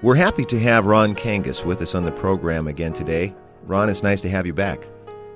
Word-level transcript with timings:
We're 0.00 0.14
happy 0.14 0.44
to 0.44 0.60
have 0.60 0.86
Ron 0.86 1.16
Kangas 1.16 1.64
with 1.64 1.82
us 1.82 1.96
on 1.96 2.04
the 2.04 2.12
program 2.12 2.68
again 2.68 2.92
today. 2.92 3.34
Ron, 3.64 3.90
it's 3.90 4.04
nice 4.04 4.20
to 4.20 4.30
have 4.30 4.46
you 4.46 4.52
back. 4.52 4.86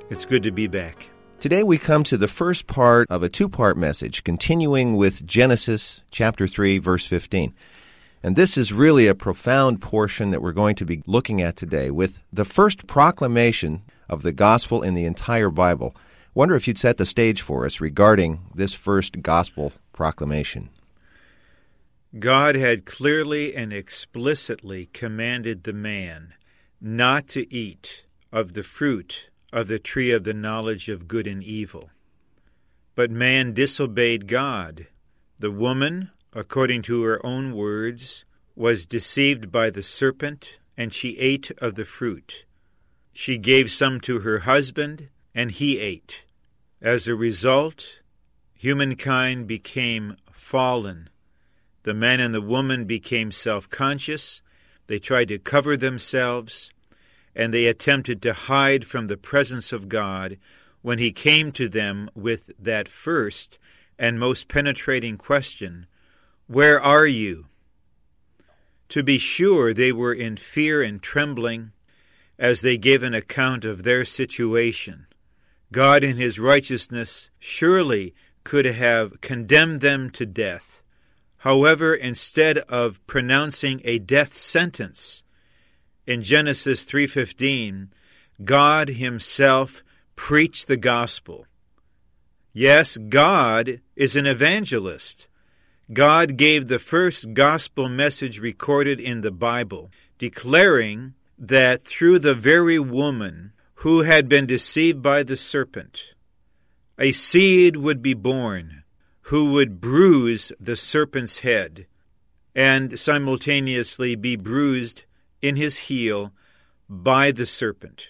It's 0.09 0.25
good 0.25 0.45
to 0.45 0.53
be 0.53 0.69
back. 0.69 1.11
Today 1.41 1.65
we 1.65 1.79
come 1.79 2.05
to 2.05 2.17
the 2.17 2.29
first 2.29 2.69
part 2.69 3.11
of 3.11 3.25
a 3.25 3.29
two 3.29 3.49
part 3.49 3.77
message, 3.77 4.23
continuing 4.23 4.95
with 4.95 5.27
Genesis 5.27 6.03
chapter 6.13 6.47
3, 6.47 6.79
verse 6.79 7.05
15. 7.05 7.53
And 8.23 8.37
this 8.37 8.57
is 8.57 8.73
really 8.73 9.09
a 9.09 9.17
profound 9.17 9.83
portion 9.83 10.31
that 10.31 10.41
we're 10.41 10.53
going 10.53 10.77
to 10.77 10.85
be 10.85 11.03
looking 11.09 11.43
at 11.43 11.57
today 11.57 11.91
with 11.91 12.21
the 12.33 12.45
first 12.45 12.87
proclamation 12.87 13.83
of 14.09 14.23
the 14.23 14.31
gospel 14.31 14.81
in 14.81 14.95
the 14.95 15.07
entire 15.07 15.51
Bible. 15.51 15.97
Wonder 16.35 16.55
if 16.55 16.69
you'd 16.69 16.79
set 16.79 16.99
the 16.99 17.05
stage 17.05 17.43
for 17.43 17.67
us 17.67 17.81
regarding 17.81 18.39
this 18.55 18.75
first 18.75 19.23
gospel 19.23 19.73
proclamation. 19.93 20.71
God 22.19 22.57
had 22.57 22.85
clearly 22.85 23.55
and 23.57 23.73
explicitly 23.73 24.87
commanded 24.93 25.65
the 25.65 25.73
man 25.73 26.35
not 26.79 27.27
to 27.29 27.53
eat 27.53 28.05
of 28.31 28.53
the 28.53 28.63
fruit 28.63 29.31
of 29.53 29.69
the 29.69 29.79
tree 29.79 30.11
of 30.11 30.25
the 30.25 30.35
knowledge 30.35 30.89
of 30.89 31.09
good 31.09 31.27
and 31.27 31.43
evil. 31.43 31.91
But 32.95 33.11
man 33.11 33.55
disobeyed 33.55 34.27
God. 34.27 34.89
The 35.39 35.51
woman, 35.51 36.11
according 36.35 36.83
to 36.83 37.03
her 37.03 37.25
own 37.25 37.55
words, 37.55 38.25
was 38.55 38.85
deceived 38.85 39.51
by 39.51 39.71
the 39.71 39.83
serpent, 39.83 40.59
and 40.77 40.93
she 40.93 41.19
ate 41.19 41.51
of 41.59 41.75
the 41.75 41.85
fruit. 41.85 42.45
She 43.13 43.39
gave 43.39 43.71
some 43.71 44.01
to 44.03 44.21
her 44.21 44.41
husband, 44.41 45.09
and 45.35 45.51
he 45.51 45.79
ate. 45.79 46.25
As 46.81 47.09
a 47.09 47.15
result, 47.15 48.03
humankind 48.55 49.47
became 49.47 50.17
fallen. 50.31 51.09
The 51.85 51.95
man 51.95 52.21
and 52.21 52.35
the 52.35 52.41
woman 52.41 52.85
became 52.85 53.33
self 53.33 53.69
conscious. 53.69 54.43
They 54.87 54.99
tried 54.99 55.29
to 55.29 55.39
cover 55.39 55.77
themselves 55.77 56.71
and 57.35 57.53
they 57.53 57.67
attempted 57.67 58.21
to 58.23 58.33
hide 58.33 58.85
from 58.85 59.07
the 59.07 59.17
presence 59.17 59.73
of 59.73 59.89
God 59.89 60.39
when 60.83 60.99
He 60.99 61.13
came 61.13 61.53
to 61.53 61.69
them 61.69 62.11
with 62.15 62.51
that 62.59 62.89
first 62.89 63.59
and 63.99 64.19
most 64.19 64.49
penetrating 64.49 65.17
question 65.17 65.87
Where 66.47 66.81
are 66.81 67.07
you? 67.07 67.47
To 68.91 69.03
be 69.03 69.17
sure, 69.17 69.73
they 69.73 69.93
were 69.93 70.13
in 70.13 70.37
fear 70.37 70.83
and 70.83 71.03
trembling 71.03 71.73
as 72.39 72.61
they 72.61 72.77
gave 72.77 73.03
an 73.03 73.15
account 73.15 73.65
of 73.65 73.85
their 73.85 74.05
situation. 74.05 75.07
God, 75.71 76.05
in 76.05 76.19
His 76.19 76.39
righteousness, 76.39 77.31
surely 77.39 78.15
could 78.45 78.67
have 78.67 79.21
condemned 79.21 79.81
them 79.81 80.11
to 80.11 80.27
death. 80.27 80.83
However, 81.43 81.93
instead 81.93 82.59
of 82.69 83.05
pronouncing 83.09 83.81
a 83.83 83.99
death 83.99 84.33
sentence, 84.33 85.25
in 86.07 86.23
Genesis 86.23 86.85
3:15, 86.85 87.91
God 88.45 88.91
himself 88.91 89.83
preached 90.15 90.69
the 90.69 90.77
gospel. 90.77 91.49
Yes, 92.53 92.97
God 92.97 93.81
is 93.97 94.15
an 94.15 94.25
evangelist. 94.25 95.27
God 95.93 96.37
gave 96.37 96.69
the 96.69 96.79
first 96.79 97.35
gospel 97.35 97.89
message 97.89 98.39
recorded 98.39 99.01
in 99.01 99.23
the 99.23 99.33
Bible, 99.33 99.91
declaring 100.19 101.15
that 101.37 101.83
through 101.83 102.21
the 102.21 102.35
very 102.35 102.79
woman 102.79 103.53
who 103.83 104.03
had 104.03 104.29
been 104.29 104.47
deceived 104.47 105.03
by 105.03 105.25
the 105.25 105.37
serpent, 105.37 106.15
a 107.01 107.11
seed 107.11 107.77
would 107.77 108.01
be 108.01 108.15
born 108.15 108.82
who 109.27 109.53
would 109.53 109.81
bruise 109.81 110.53
the 110.59 110.77
serpent's 110.77 111.39
head 111.39 111.87
and 112.55 112.99
simultaneously 112.99 114.15
be 114.15 114.37
bruised 114.37 115.05
in 115.41 115.57
his 115.57 115.79
heel 115.79 116.33
by 116.89 117.31
the 117.31 117.47
serpent. 117.47 118.09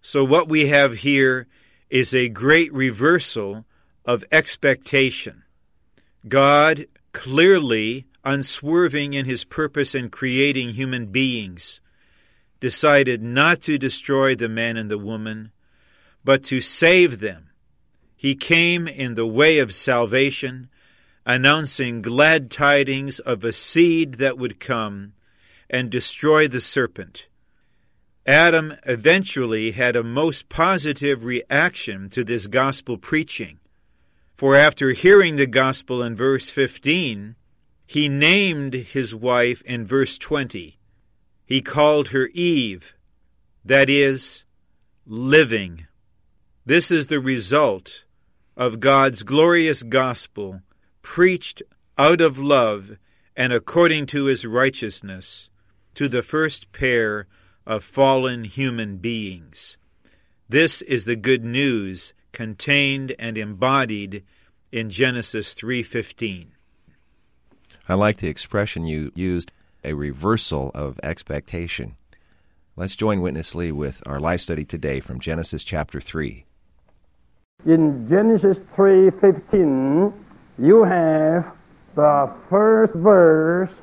So, 0.00 0.24
what 0.24 0.48
we 0.48 0.68
have 0.68 0.98
here 0.98 1.46
is 1.90 2.14
a 2.14 2.28
great 2.28 2.72
reversal 2.72 3.66
of 4.04 4.24
expectation. 4.32 5.42
God 6.26 6.86
clearly 7.12 8.06
unswerving 8.24 9.14
in 9.14 9.26
his 9.26 9.44
purpose 9.44 9.94
in 9.94 10.08
creating 10.08 10.70
human 10.70 11.06
beings, 11.06 11.80
decided 12.60 13.22
not 13.22 13.60
to 13.62 13.78
destroy 13.78 14.34
the 14.34 14.48
man 14.48 14.76
and 14.76 14.90
the 14.90 14.98
woman, 14.98 15.50
but 16.24 16.42
to 16.44 16.60
save 16.60 17.20
them. 17.20 17.49
He 18.20 18.34
came 18.34 18.86
in 18.86 19.14
the 19.14 19.24
way 19.24 19.58
of 19.60 19.72
salvation, 19.72 20.68
announcing 21.24 22.02
glad 22.02 22.50
tidings 22.50 23.18
of 23.18 23.42
a 23.42 23.50
seed 23.50 24.16
that 24.16 24.36
would 24.36 24.60
come 24.60 25.14
and 25.70 25.88
destroy 25.88 26.46
the 26.46 26.60
serpent. 26.60 27.28
Adam 28.26 28.74
eventually 28.84 29.70
had 29.70 29.96
a 29.96 30.02
most 30.02 30.50
positive 30.50 31.24
reaction 31.24 32.10
to 32.10 32.22
this 32.22 32.46
gospel 32.46 32.98
preaching. 32.98 33.58
For 34.34 34.54
after 34.54 34.90
hearing 34.90 35.36
the 35.36 35.46
gospel 35.46 36.02
in 36.02 36.14
verse 36.14 36.50
15, 36.50 37.36
he 37.86 38.06
named 38.10 38.74
his 38.74 39.14
wife 39.14 39.62
in 39.62 39.86
verse 39.86 40.18
20. 40.18 40.78
He 41.46 41.62
called 41.62 42.08
her 42.08 42.26
Eve, 42.34 42.94
that 43.64 43.88
is, 43.88 44.44
living. 45.06 45.86
This 46.66 46.90
is 46.90 47.06
the 47.06 47.18
result 47.18 48.04
of 48.56 48.80
God's 48.80 49.22
glorious 49.22 49.82
gospel, 49.82 50.62
preached 51.02 51.62
out 51.96 52.20
of 52.20 52.38
love 52.38 52.96
and 53.36 53.52
according 53.52 54.06
to 54.06 54.24
his 54.24 54.44
righteousness 54.44 55.50
to 55.94 56.08
the 56.08 56.22
first 56.22 56.72
pair 56.72 57.26
of 57.66 57.84
fallen 57.84 58.44
human 58.44 58.96
beings. 58.98 59.76
This 60.48 60.82
is 60.82 61.04
the 61.04 61.16
good 61.16 61.44
news 61.44 62.12
contained 62.32 63.14
and 63.18 63.38
embodied 63.38 64.24
in 64.72 64.90
Genesis 64.90 65.54
3:15. 65.54 66.52
I 67.88 67.94
like 67.94 68.18
the 68.18 68.28
expression 68.28 68.86
you 68.86 69.12
used, 69.14 69.52
a 69.84 69.94
reversal 69.94 70.70
of 70.74 71.00
expectation. 71.02 71.96
Let's 72.76 72.96
join 72.96 73.20
Witness 73.20 73.54
Lee 73.54 73.72
with 73.72 74.02
our 74.06 74.20
life 74.20 74.40
study 74.40 74.64
today 74.64 75.00
from 75.00 75.20
Genesis 75.20 75.64
chapter 75.64 76.00
3. 76.00 76.44
In 77.66 78.08
Genesis 78.08 78.58
3:15, 78.74 80.14
you 80.58 80.82
have 80.84 81.52
the 81.94 82.30
first 82.48 82.94
verse 82.94 83.74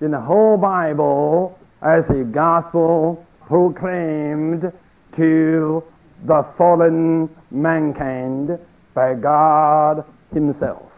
in 0.00 0.12
the 0.12 0.20
whole 0.20 0.56
Bible 0.56 1.58
as 1.82 2.08
a 2.08 2.22
gospel 2.22 3.26
proclaimed 3.46 4.72
to 5.16 5.82
the 6.24 6.42
fallen 6.42 7.28
mankind 7.50 8.58
by 8.94 9.14
God 9.14 10.04
Himself. 10.32 10.92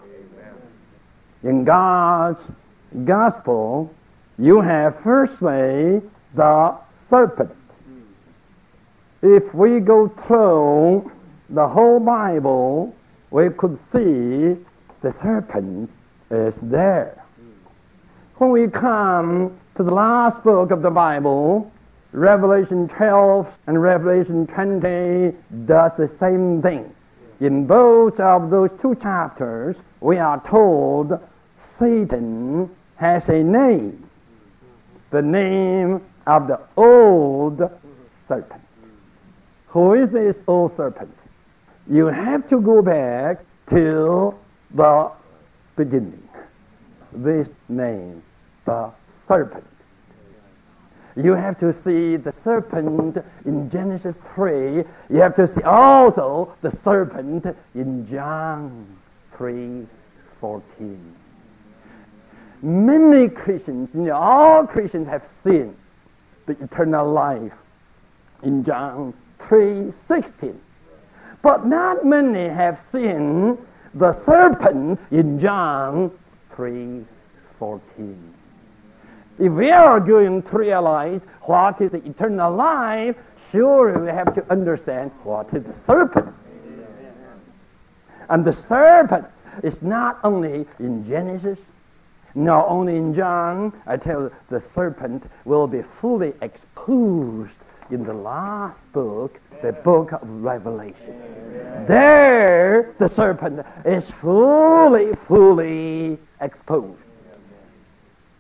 In 1.43 1.65
God's 1.65 2.43
gospel, 3.07 3.91
you 4.39 4.61
have 4.61 4.97
firstly 4.97 6.03
the 6.35 6.75
serpent. 7.09 7.55
If 9.23 9.55
we 9.55 9.81
go 9.81 10.09
through 10.09 11.11
the 11.49 11.69
whole 11.69 12.01
Bible, 12.01 12.95
we 13.31 13.51
could 13.51 13.79
see 13.79 14.57
the 15.01 15.13
serpent 15.13 15.91
is 16.31 16.57
there 16.61 17.19
when 18.39 18.51
we 18.51 18.69
come 18.69 19.59
to 19.75 19.83
the 19.83 19.93
last 19.93 20.45
book 20.45 20.71
of 20.71 20.81
the 20.81 20.91
Bible, 20.91 21.73
Revelation 22.13 22.87
12 22.87 23.59
and 23.67 23.83
Revelation 23.83 24.47
20 24.47 25.37
does 25.67 25.97
the 25.97 26.07
same 26.07 26.63
thing. 26.63 26.95
In 27.41 27.67
both 27.67 28.21
of 28.21 28.51
those 28.51 28.71
two 28.81 28.95
chapters, 28.95 29.77
we 30.01 30.19
are 30.19 30.41
told 30.47 31.19
Satan 31.59 32.71
has 32.95 33.29
a 33.29 33.43
name. 33.43 34.09
The 35.11 35.23
name 35.23 36.01
of 36.25 36.47
the 36.47 36.61
old 36.77 37.59
serpent. 38.29 38.63
Who 39.69 39.95
is 39.95 40.13
this 40.13 40.39
old 40.47 40.77
serpent? 40.77 41.13
You 41.91 42.07
have 42.07 42.47
to 42.51 42.61
go 42.61 42.83
back 42.83 43.39
to 43.69 44.35
the 44.75 45.11
beginning. 45.77 46.29
this 47.13 47.49
name, 47.69 48.23
the 48.67 48.91
serpent. 49.27 49.65
You 51.17 51.33
have 51.33 51.59
to 51.61 51.73
see 51.73 52.17
the 52.17 52.31
serpent 52.31 53.17
in 53.47 53.71
Genesis 53.71 54.15
3. 54.35 54.85
You 55.09 55.17
have 55.17 55.35
to 55.37 55.49
see 55.49 55.63
also 55.63 56.55
the 56.61 56.71
serpent 56.71 57.47
in 57.75 58.07
John 58.07 58.99
3 59.33 59.87
14. 60.41 61.15
Many 62.61 63.29
Christians, 63.31 63.95
you 63.95 64.03
know, 64.03 64.15
all 64.15 64.67
Christians 64.67 65.09
have 65.09 65.25
seen 65.25 65.75
the 66.47 66.53
eternal 66.63 67.11
life 67.11 67.55
in 68.43 68.63
John 68.63 69.15
3 69.39 69.91
16. 69.93 70.61
But 71.49 71.65
not 71.65 72.05
many 72.05 72.47
have 72.51 72.77
seen 72.77 73.57
the 73.95 74.13
serpent 74.13 75.01
in 75.11 75.41
John 75.41 76.11
3 76.51 77.07
14. 77.59 78.35
If 79.39 79.53
we 79.53 79.71
are 79.71 79.99
going 79.99 80.43
to 80.43 80.59
realize 80.59 81.23
what 81.41 81.81
is 81.81 81.93
the 81.93 82.05
eternal 82.07 82.55
life, 82.55 83.17
surely 83.51 84.03
we 84.03 84.09
have 84.09 84.35
to 84.35 84.45
understand 84.53 85.11
what 85.25 85.55
is 85.55 85.65
the 85.65 85.73
serpent. 85.73 86.35
And 88.29 88.45
the 88.45 88.53
serpent 88.53 89.25
is 89.63 89.81
not 89.81 90.19
only 90.23 90.67
in 90.79 91.07
Genesis, 91.09 91.61
not 92.35 92.67
only 92.69 92.99
in 92.99 93.15
John. 93.15 93.73
I 93.87 93.97
tell 93.97 94.21
you, 94.21 94.33
the 94.51 94.61
serpent 94.61 95.25
will 95.47 95.67
be 95.67 95.81
fully 95.81 96.35
exposed 96.43 97.63
in 97.91 98.05
the 98.05 98.13
last 98.13 98.91
book, 98.93 99.41
the 99.63 99.73
book 99.73 100.13
of 100.13 100.29
Revelation. 100.43 101.15
There, 101.87 102.95
the 102.99 103.09
serpent 103.09 103.65
is 103.85 104.11
fully, 104.11 105.15
fully 105.15 106.19
exposed. 106.41 107.03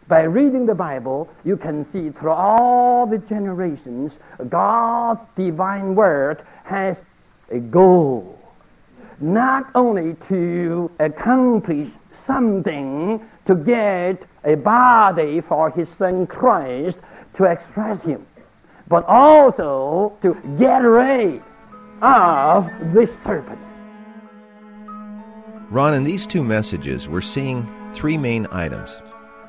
By 0.06 0.22
reading 0.22 0.64
the 0.64 0.74
Bible, 0.74 1.28
you 1.44 1.58
can 1.58 1.84
see 1.84 2.08
through 2.10 2.32
all 2.32 3.06
the 3.06 3.18
generations, 3.18 4.18
God's 4.48 5.20
divine 5.36 5.94
word 5.94 6.42
has 6.64 7.04
a 7.50 7.58
goal. 7.58 8.38
Not 9.20 9.70
only 9.74 10.14
to 10.28 10.90
accomplish 10.98 11.90
something 12.10 13.20
to 13.44 13.54
get 13.54 14.24
a 14.44 14.54
body 14.54 15.40
for 15.40 15.70
his 15.70 15.88
son 15.88 16.26
Christ 16.26 16.98
to 17.34 17.44
express 17.44 18.02
him, 18.02 18.24
but 18.88 19.04
also 19.06 20.16
to 20.22 20.34
get 20.58 20.78
rid 20.78 21.42
of 22.02 22.68
this 22.92 23.16
serpent. 23.18 23.58
Ron, 25.70 25.94
in 25.94 26.04
these 26.04 26.26
two 26.26 26.42
messages, 26.42 27.08
we're 27.08 27.20
seeing 27.20 27.66
three 27.92 28.16
main 28.16 28.46
items 28.50 28.98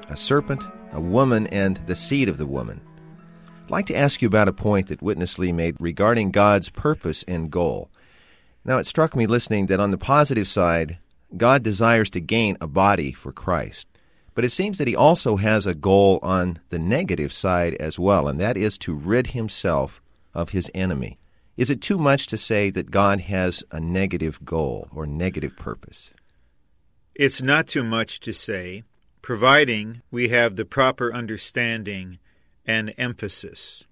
a 0.09 0.15
serpent, 0.15 0.63
a 0.91 0.99
woman, 0.99 1.47
and 1.47 1.77
the 1.85 1.95
seed 1.95 2.27
of 2.27 2.37
the 2.37 2.47
woman. 2.47 2.81
I'd 3.63 3.69
like 3.69 3.85
to 3.85 3.95
ask 3.95 4.21
you 4.21 4.27
about 4.27 4.47
a 4.47 4.53
point 4.53 4.87
that 4.87 5.01
Witness 5.01 5.37
Lee 5.37 5.51
made 5.51 5.77
regarding 5.79 6.31
God's 6.31 6.69
purpose 6.69 7.23
and 7.27 7.51
goal. 7.51 7.91
Now, 8.65 8.79
it 8.79 8.87
struck 8.87 9.15
me 9.15 9.27
listening 9.27 9.67
that 9.67 9.79
on 9.79 9.91
the 9.91 9.97
positive 9.97 10.47
side, 10.47 10.97
God 11.37 11.61
desires 11.61 12.09
to 12.11 12.19
gain 12.19 12.57
a 12.59 12.67
body 12.67 13.11
for 13.11 13.31
Christ. 13.31 13.88
But 14.39 14.45
it 14.45 14.51
seems 14.51 14.77
that 14.77 14.87
he 14.87 14.95
also 14.95 15.35
has 15.35 15.65
a 15.65 15.75
goal 15.75 16.17
on 16.23 16.59
the 16.69 16.79
negative 16.79 17.33
side 17.33 17.73
as 17.73 17.99
well, 17.99 18.29
and 18.29 18.39
that 18.39 18.55
is 18.55 18.77
to 18.77 18.93
rid 18.93 19.31
himself 19.31 20.01
of 20.33 20.51
his 20.51 20.71
enemy. 20.73 21.19
Is 21.57 21.69
it 21.69 21.81
too 21.81 21.97
much 21.97 22.27
to 22.27 22.37
say 22.37 22.69
that 22.69 22.89
God 22.89 23.19
has 23.19 23.65
a 23.69 23.81
negative 23.81 24.45
goal 24.45 24.87
or 24.95 25.05
negative 25.05 25.57
purpose? 25.57 26.13
It's 27.13 27.41
not 27.41 27.67
too 27.67 27.83
much 27.83 28.21
to 28.21 28.31
say, 28.31 28.83
providing 29.21 30.03
we 30.09 30.29
have 30.29 30.55
the 30.55 30.63
proper 30.63 31.13
understanding 31.13 32.17
and 32.65 32.93
emphasis. 32.97 33.83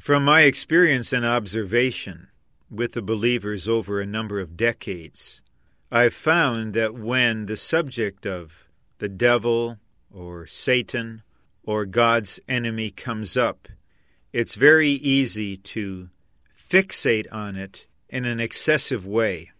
From 0.00 0.24
my 0.24 0.42
experience 0.42 1.12
and 1.12 1.26
observation 1.26 2.28
with 2.70 2.92
the 2.92 3.02
believers 3.02 3.66
over 3.66 4.00
a 4.00 4.06
number 4.06 4.38
of 4.38 4.56
decades, 4.56 5.40
I've 5.90 6.14
found 6.14 6.72
that 6.74 6.94
when 6.94 7.46
the 7.46 7.56
subject 7.56 8.26
of 8.26 8.65
the 8.98 9.08
devil 9.08 9.78
or 10.10 10.46
Satan 10.46 11.22
or 11.62 11.84
God's 11.84 12.40
enemy 12.48 12.90
comes 12.90 13.36
up, 13.36 13.68
it's 14.32 14.54
very 14.54 14.90
easy 14.90 15.56
to 15.56 16.10
fixate 16.56 17.26
on 17.32 17.56
it 17.56 17.86
in 18.08 18.24
an 18.24 18.40
excessive 18.40 19.06
way. 19.06 19.50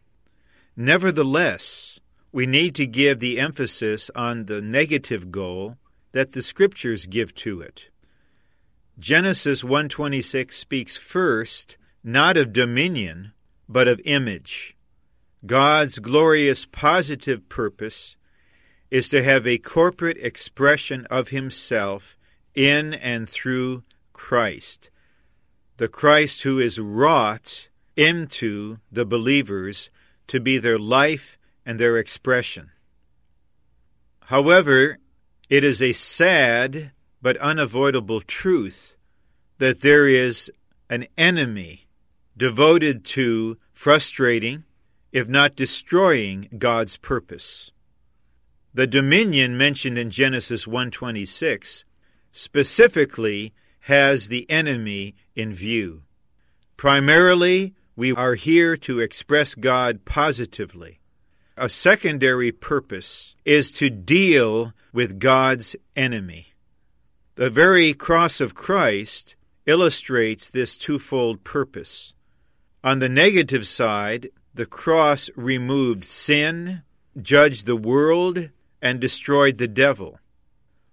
Nevertheless, 0.76 1.98
we 2.32 2.46
need 2.46 2.74
to 2.74 2.86
give 2.86 3.18
the 3.18 3.38
emphasis 3.38 4.10
on 4.14 4.44
the 4.44 4.60
negative 4.60 5.30
goal 5.30 5.78
that 6.12 6.32
the 6.32 6.42
scriptures 6.42 7.06
give 7.06 7.34
to 7.34 7.60
it. 7.60 7.88
Genesis 8.98 9.62
1:26 9.62 10.56
speaks 10.56 10.96
first 10.96 11.76
not 12.02 12.36
of 12.36 12.52
dominion 12.52 13.32
but 13.68 13.88
of 13.88 14.00
image. 14.04 14.76
God's 15.44 15.98
glorious 15.98 16.64
positive 16.66 17.48
purpose 17.48 18.16
is 18.90 19.08
to 19.08 19.22
have 19.22 19.46
a 19.46 19.58
corporate 19.58 20.18
expression 20.18 21.06
of 21.10 21.28
himself 21.28 22.16
in 22.54 22.94
and 22.94 23.28
through 23.28 23.82
Christ. 24.12 24.90
The 25.76 25.88
Christ 25.88 26.42
who 26.42 26.58
is 26.58 26.78
wrought 26.78 27.68
into 27.96 28.78
the 28.90 29.04
believers 29.04 29.90
to 30.28 30.40
be 30.40 30.58
their 30.58 30.78
life 30.78 31.38
and 31.64 31.78
their 31.78 31.98
expression. 31.98 32.70
However, 34.26 34.98
it 35.48 35.62
is 35.62 35.82
a 35.82 35.92
sad 35.92 36.92
but 37.22 37.36
unavoidable 37.38 38.20
truth 38.20 38.96
that 39.58 39.80
there 39.80 40.06
is 40.06 40.50
an 40.90 41.06
enemy 41.16 41.86
devoted 42.36 43.04
to 43.04 43.56
frustrating, 43.72 44.64
if 45.12 45.28
not 45.28 45.56
destroying, 45.56 46.48
God's 46.58 46.96
purpose. 46.96 47.70
The 48.76 48.86
dominion 48.86 49.56
mentioned 49.56 49.96
in 49.96 50.10
Genesis 50.10 50.66
1:26 50.66 51.86
specifically 52.30 53.54
has 53.88 54.28
the 54.28 54.44
enemy 54.50 55.14
in 55.34 55.50
view. 55.50 56.02
Primarily, 56.76 57.74
we 57.96 58.12
are 58.12 58.34
here 58.34 58.76
to 58.76 59.00
express 59.00 59.54
God 59.54 60.04
positively. 60.04 61.00
A 61.56 61.70
secondary 61.70 62.52
purpose 62.52 63.34
is 63.46 63.72
to 63.78 63.88
deal 63.88 64.74
with 64.92 65.20
God's 65.20 65.74
enemy. 65.96 66.48
The 67.36 67.48
very 67.48 67.94
cross 67.94 68.42
of 68.42 68.54
Christ 68.54 69.36
illustrates 69.64 70.50
this 70.50 70.76
twofold 70.76 71.44
purpose. 71.44 72.12
On 72.84 72.98
the 72.98 73.08
negative 73.08 73.66
side, 73.66 74.28
the 74.52 74.66
cross 74.66 75.30
removed 75.34 76.04
sin, 76.04 76.82
judged 77.18 77.64
the 77.64 77.74
world, 77.76 78.50
and 78.80 79.00
destroyed 79.00 79.58
the 79.58 79.68
devil. 79.68 80.18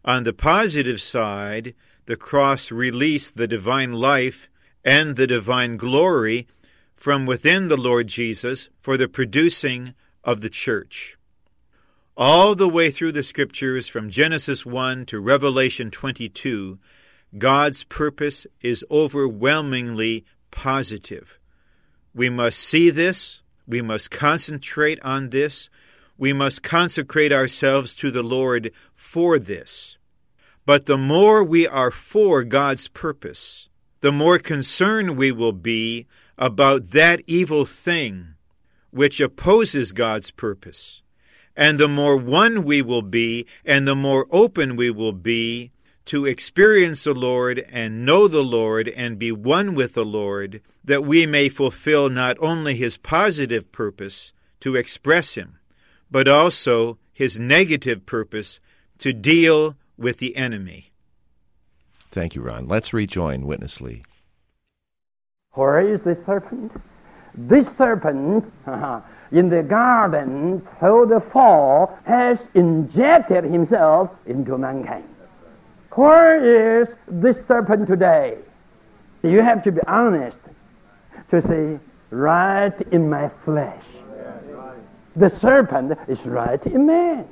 On 0.05 0.23
the 0.23 0.33
positive 0.33 0.99
side, 0.99 1.73
the 2.05 2.17
cross 2.17 2.71
released 2.71 3.37
the 3.37 3.47
divine 3.47 3.93
life 3.93 4.49
and 4.83 5.15
the 5.15 5.27
divine 5.27 5.77
glory 5.77 6.47
from 6.95 7.25
within 7.25 7.67
the 7.67 7.77
Lord 7.77 8.07
Jesus 8.07 8.69
for 8.81 8.97
the 8.97 9.07
producing 9.07 9.93
of 10.23 10.41
the 10.41 10.49
church. 10.49 11.17
All 12.15 12.53
the 12.53 12.69
way 12.69 12.91
through 12.91 13.13
the 13.13 13.23
scriptures, 13.23 13.87
from 13.87 14.09
Genesis 14.09 14.65
1 14.65 15.07
to 15.07 15.19
Revelation 15.19 15.89
22, 15.89 16.77
God's 17.37 17.83
purpose 17.85 18.45
is 18.61 18.85
overwhelmingly 18.91 20.23
positive. 20.51 21.39
We 22.13 22.29
must 22.29 22.59
see 22.59 22.91
this, 22.91 23.41
we 23.67 23.81
must 23.81 24.11
concentrate 24.11 25.01
on 25.01 25.29
this, 25.29 25.69
we 26.23 26.31
must 26.31 26.63
consecrate 26.63 27.33
ourselves 27.33 27.93
to 27.93 28.09
the 28.09 28.23
Lord 28.23 28.71
for 28.95 29.37
this. 29.37 29.97
But 30.65 30.85
the 30.85 30.97
more 30.97 31.43
we 31.43 31.67
are 31.67 31.91
for 31.91 32.45
God's 32.45 32.87
purpose, 32.87 33.67
the 33.99 34.13
more 34.13 34.39
concerned 34.39 35.17
we 35.17 35.33
will 35.33 35.51
be 35.51 36.07
about 36.37 36.91
that 36.91 37.21
evil 37.27 37.65
thing 37.65 38.35
which 38.89 39.19
opposes 39.19 39.91
God's 39.91 40.31
purpose. 40.31 41.01
And 41.57 41.77
the 41.77 41.89
more 41.89 42.15
one 42.15 42.63
we 42.63 42.81
will 42.81 43.01
be, 43.01 43.45
and 43.65 43.85
the 43.85 43.93
more 43.93 44.25
open 44.31 44.77
we 44.77 44.89
will 44.89 45.11
be 45.11 45.73
to 46.05 46.25
experience 46.25 47.03
the 47.03 47.13
Lord 47.13 47.65
and 47.69 48.05
know 48.05 48.29
the 48.29 48.45
Lord 48.45 48.87
and 48.87 49.19
be 49.19 49.33
one 49.33 49.75
with 49.75 49.93
the 49.93 50.05
Lord, 50.05 50.61
that 50.85 51.03
we 51.03 51.25
may 51.25 51.49
fulfill 51.49 52.07
not 52.07 52.37
only 52.39 52.77
His 52.77 52.97
positive 52.97 53.73
purpose 53.73 54.31
to 54.61 54.77
express 54.77 55.35
Him, 55.35 55.59
but 56.13 56.27
also 56.27 56.99
His 57.11 57.39
negative 57.39 58.05
purpose 58.05 58.59
to 58.99 59.13
deal 59.13 59.75
with 59.97 60.19
the 60.19 60.35
enemy. 60.35 60.91
Thank 62.11 62.35
you, 62.35 62.43
Ron. 62.43 62.67
Let's 62.67 62.93
rejoin 62.93 63.47
Witness 63.47 63.81
Lee. 63.81 64.03
Where 65.53 65.81
is 65.81 66.01
the 66.01 66.15
serpent? 66.15 66.71
This 67.33 67.75
serpent 67.75 68.45
in 69.31 69.49
the 69.49 69.63
garden 69.63 70.61
through 70.79 71.07
the 71.07 71.19
fall 71.19 71.97
has 72.05 72.47
injected 72.53 73.43
himself 73.43 74.11
into 74.27 74.55
mankind. 74.55 75.09
Where 75.93 76.81
is 76.81 76.93
this 77.07 77.43
serpent 77.43 77.87
today? 77.87 78.37
You 79.23 79.41
have 79.41 79.63
to 79.63 79.71
be 79.71 79.81
honest 79.87 80.39
to 81.29 81.41
say, 81.41 81.79
right 82.11 82.79
in 82.91 83.09
my 83.09 83.29
flesh. 83.29 84.02
The 85.15 85.29
serpent 85.29 85.97
is 86.07 86.25
right 86.25 86.65
in 86.65 86.85
man. 86.85 87.27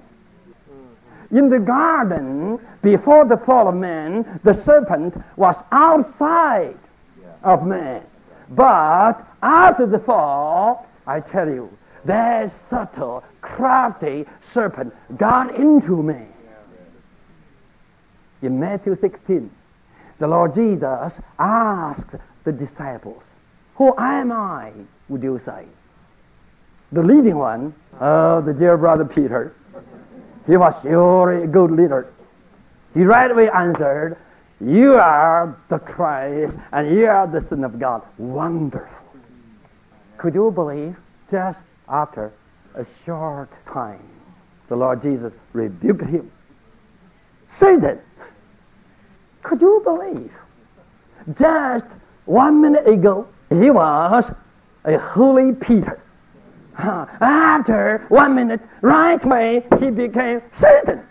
In 1.31 1.49
the 1.49 1.59
garden, 1.59 2.59
before 2.81 3.25
the 3.25 3.37
fall 3.37 3.69
of 3.69 3.75
man, 3.75 4.39
the 4.43 4.53
serpent 4.53 5.15
was 5.37 5.63
outside 5.71 6.77
of 7.43 7.65
man. 7.65 8.03
But 8.49 9.25
after 9.41 9.85
the 9.85 9.99
fall, 9.99 10.87
I 11.07 11.21
tell 11.21 11.49
you, 11.49 11.77
that 12.03 12.51
subtle, 12.51 13.23
crafty 13.41 14.25
serpent 14.41 14.93
got 15.17 15.55
into 15.55 16.03
man. 16.03 16.33
In 18.41 18.59
Matthew 18.59 18.95
16, 18.95 19.49
the 20.19 20.27
Lord 20.27 20.53
Jesus 20.53 21.19
asked 21.39 22.15
the 22.43 22.51
disciples, 22.51 23.23
Who 23.75 23.95
am 23.97 24.31
I, 24.31 24.71
would 25.09 25.23
you 25.23 25.39
say? 25.39 25.65
The 26.91 27.01
leading 27.01 27.37
one, 27.37 27.73
oh, 28.01 28.41
the 28.41 28.53
dear 28.53 28.77
brother 28.77 29.05
Peter, 29.05 29.55
he 30.45 30.57
was 30.57 30.81
surely 30.81 31.43
a 31.43 31.47
good 31.47 31.71
leader. 31.71 32.11
He 32.93 33.03
right 33.03 33.31
away 33.31 33.49
answered, 33.49 34.17
You 34.59 34.95
are 34.95 35.57
the 35.69 35.79
Christ, 35.79 36.57
and 36.73 36.93
you 36.93 37.07
are 37.07 37.27
the 37.27 37.39
Son 37.39 37.63
of 37.63 37.79
God. 37.79 38.01
Wonderful. 38.17 39.07
Could 40.17 40.33
you 40.33 40.51
believe? 40.51 40.97
Just 41.29 41.59
after 41.87 42.33
a 42.75 42.85
short 43.05 43.49
time, 43.65 44.03
the 44.67 44.75
Lord 44.75 45.01
Jesus 45.01 45.31
rebuked 45.53 46.03
him. 46.03 46.29
Satan, 47.53 47.99
could 49.43 49.61
you 49.61 49.81
believe? 49.85 50.33
Just 51.37 51.85
one 52.25 52.61
minute 52.61 52.85
ago, 52.85 53.29
he 53.49 53.71
was 53.71 54.31
a 54.83 54.97
holy 54.97 55.53
Peter. 55.53 56.00
After 56.77 58.05
one 58.09 58.35
minute, 58.35 58.61
right 58.81 59.23
away, 59.23 59.65
he 59.79 59.89
became 59.89 60.41
Satan. 60.53 61.05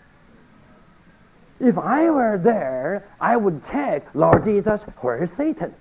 If 1.61 1.77
I 1.77 2.11
were 2.11 2.39
there, 2.39 3.05
I 3.21 3.37
would 3.37 3.63
check, 3.65 4.07
Lord 4.15 4.45
Jesus, 4.45 4.83
where 4.99 5.23
is 5.23 5.33
Satan? 5.33 5.75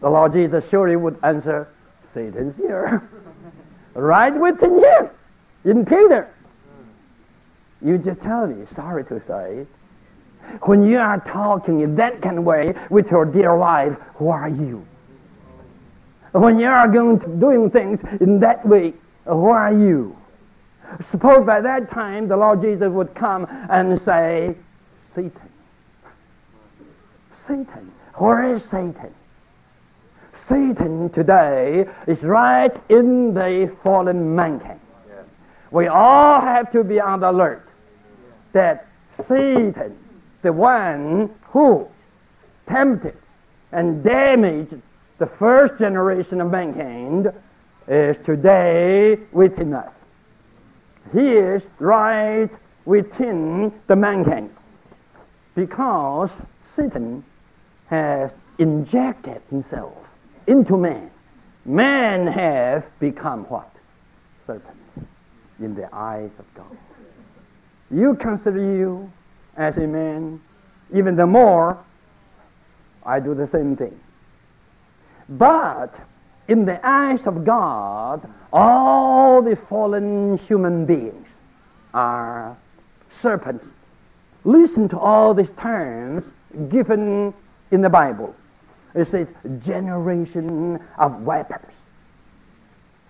The 0.00 0.10
Lord 0.10 0.32
Jesus 0.32 0.68
surely 0.68 0.96
would 0.96 1.18
answer, 1.22 1.68
Satan's 2.12 2.56
here. 2.56 3.08
right 3.94 4.34
within 4.34 4.82
him, 4.82 5.10
in 5.64 5.84
Peter. 5.84 6.28
You 7.80 7.98
just 7.98 8.20
tell 8.20 8.46
me, 8.48 8.66
sorry 8.66 9.04
to 9.04 9.20
say, 9.20 9.66
when 10.62 10.82
you 10.82 10.98
are 10.98 11.20
talking 11.20 11.80
in 11.80 11.94
that 11.96 12.20
kind 12.20 12.38
of 12.38 12.44
way 12.44 12.74
with 12.90 13.10
your 13.10 13.24
dear 13.24 13.56
wife, 13.56 13.96
who 14.14 14.28
are 14.30 14.48
you? 14.48 14.84
When 16.32 16.58
you 16.58 16.66
are 16.66 16.88
going 16.88 17.18
to 17.20 17.26
doing 17.26 17.70
things 17.70 18.02
in 18.20 18.40
that 18.40 18.66
way, 18.66 18.94
who 19.24 19.48
are 19.48 19.72
you? 19.72 20.16
Suppose 21.00 21.46
by 21.46 21.60
that 21.60 21.90
time 21.90 22.28
the 22.28 22.36
Lord 22.36 22.60
Jesus 22.60 22.88
would 22.88 23.14
come 23.14 23.46
and 23.68 24.00
say, 24.00 24.56
Satan. 25.14 25.50
Satan. 27.38 27.92
Where 28.14 28.54
is 28.54 28.64
Satan? 28.64 29.14
Satan 30.34 31.10
today 31.10 31.86
is 32.06 32.22
right 32.22 32.72
in 32.88 33.34
the 33.34 33.74
fallen 33.82 34.34
mankind. 34.34 34.80
We 35.70 35.86
all 35.86 36.40
have 36.40 36.70
to 36.72 36.84
be 36.84 37.00
on 37.00 37.20
the 37.20 37.30
alert 37.30 37.68
that 38.52 38.86
Satan, 39.12 39.96
the 40.42 40.52
one 40.52 41.34
who 41.50 41.88
tempted 42.66 43.16
and 43.72 44.02
damaged 44.02 44.80
the 45.18 45.26
first 45.26 45.78
generation 45.78 46.40
of 46.40 46.50
mankind, 46.50 47.32
is 47.86 48.18
today 48.18 49.18
within 49.32 49.72
us. 49.74 49.92
He 51.12 51.32
is 51.32 51.66
right 51.78 52.50
within 52.84 53.72
the 53.86 53.96
mankind 53.96 54.54
because 55.54 56.30
Satan 56.66 57.24
has 57.86 58.30
injected 58.58 59.40
himself 59.48 60.08
into 60.46 60.76
man. 60.76 61.10
Man 61.64 62.26
have 62.26 62.86
become 63.00 63.44
what? 63.44 63.70
Serpent 64.46 64.76
in 65.58 65.74
the 65.74 65.92
eyes 65.94 66.30
of 66.38 66.54
God. 66.54 66.76
You 67.90 68.14
consider 68.14 68.60
you 68.60 69.10
as 69.56 69.76
a 69.78 69.86
man, 69.86 70.40
even 70.92 71.16
the 71.16 71.26
more 71.26 71.78
I 73.04 73.18
do 73.20 73.34
the 73.34 73.46
same 73.46 73.76
thing. 73.76 73.98
But 75.28 76.00
in 76.46 76.64
the 76.64 76.80
eyes 76.86 77.26
of 77.26 77.44
God, 77.44 78.28
all 78.52 79.42
the 79.42 79.56
fallen 79.56 80.38
human 80.38 80.86
beings 80.86 81.26
are 81.92 82.56
serpents. 83.10 83.66
Listen 84.44 84.88
to 84.88 84.98
all 84.98 85.34
these 85.34 85.50
terms 85.50 86.24
given 86.70 87.34
in 87.70 87.82
the 87.82 87.90
Bible. 87.90 88.34
It 88.94 89.06
says, 89.06 89.32
generation 89.62 90.80
of 90.96 91.20
vipers. 91.20 91.74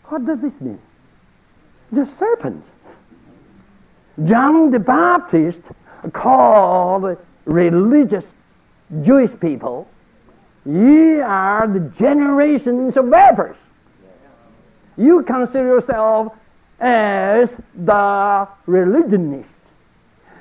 What 0.06 0.26
does 0.26 0.40
this 0.40 0.60
mean? 0.60 0.80
The 1.92 2.04
serpent. 2.04 2.64
John 4.24 4.70
the 4.70 4.80
Baptist 4.80 5.60
called 6.12 7.16
religious 7.44 8.26
Jewish 9.02 9.38
people 9.38 9.88
Ye 10.68 11.20
are 11.22 11.66
the 11.66 11.80
generations 11.80 12.94
of 12.98 13.06
vipers. 13.06 13.56
You 14.98 15.22
consider 15.22 15.66
yourself 15.66 16.36
as 16.78 17.58
the 17.74 18.46
religionists. 18.66 19.54